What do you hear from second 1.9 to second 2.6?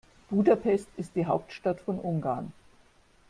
Ungarn.